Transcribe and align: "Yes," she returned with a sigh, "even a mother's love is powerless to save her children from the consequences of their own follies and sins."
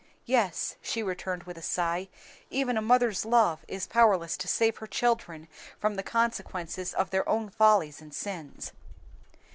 "Yes," 0.25 0.77
she 0.81 1.03
returned 1.03 1.43
with 1.43 1.59
a 1.59 1.61
sigh, 1.61 2.07
"even 2.49 2.75
a 2.75 2.81
mother's 2.81 3.23
love 3.23 3.63
is 3.67 3.85
powerless 3.85 4.35
to 4.37 4.47
save 4.47 4.77
her 4.77 4.87
children 4.87 5.47
from 5.77 5.93
the 5.93 6.01
consequences 6.01 6.95
of 6.95 7.11
their 7.11 7.29
own 7.29 7.51
follies 7.51 8.01
and 8.01 8.11
sins." 8.11 8.71